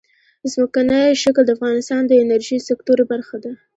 [0.51, 3.51] ځمکنی شکل د افغانستان د انرژۍ سکتور برخه ده.